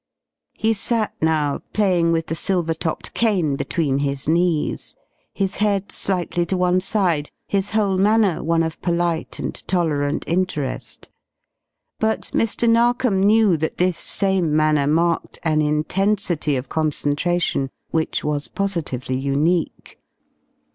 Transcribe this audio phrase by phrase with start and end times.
[0.55, 4.95] He sat now, playing with the silver topped cane between his knees,
[5.31, 11.11] his head slightly to one side, his whole manner one of polite and tolerant interest.
[11.99, 12.67] But Mr.
[12.67, 19.99] Narkom knew that this same manner marked an intensity of concentration which was positively unique.